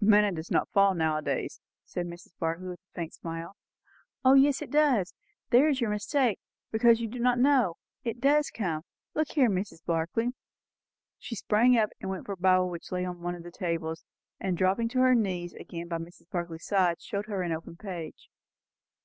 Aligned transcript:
"Manna 0.00 0.32
does 0.32 0.50
not 0.50 0.68
fall 0.72 0.94
now 0.96 1.16
a 1.16 1.22
days," 1.22 1.60
said 1.84 2.06
Mrs. 2.06 2.32
Barclay 2.40 2.66
with 2.66 2.80
a 2.80 2.92
faint 2.96 3.14
smile. 3.14 3.54
"O 4.24 4.34
yes, 4.34 4.60
it 4.60 4.72
does! 4.72 5.14
There 5.50 5.68
is 5.68 5.80
your 5.80 5.90
mistake, 5.90 6.40
because 6.72 7.00
you 7.00 7.06
do 7.06 7.20
not 7.20 7.38
know. 7.38 7.76
It 8.02 8.20
does 8.20 8.50
come. 8.50 8.82
Look 9.14 9.28
here, 9.30 9.48
Mrs. 9.48 9.84
Barclay" 9.86 10.30
She 11.20 11.36
sprang 11.36 11.76
up, 11.78 11.90
went 12.02 12.26
for 12.26 12.32
a 12.32 12.36
Bible 12.36 12.68
which 12.68 12.90
lay 12.90 13.04
on 13.04 13.22
one 13.22 13.36
of 13.36 13.44
the 13.44 13.52
tables, 13.52 14.02
and, 14.40 14.58
dropping 14.58 14.90
on 14.96 15.02
her 15.02 15.14
knees 15.14 15.52
again 15.52 15.86
by 15.86 15.98
Mrs. 15.98 16.28
Barclay's 16.32 16.66
side, 16.66 17.00
showed 17.00 17.26
her 17.26 17.42
an 17.42 17.52
open 17.52 17.76
page. 17.76 18.28